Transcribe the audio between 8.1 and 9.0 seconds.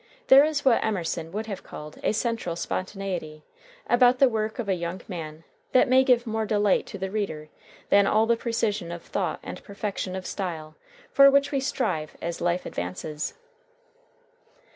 the precision